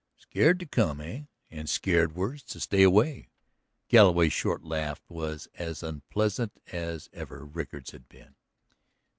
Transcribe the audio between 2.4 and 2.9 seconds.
to stay